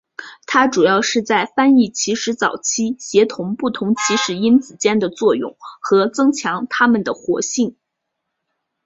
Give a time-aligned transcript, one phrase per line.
[0.47, 7.77] 它主要是在翻译起始早期协同不同起始因子间的作用和增强它们的活性。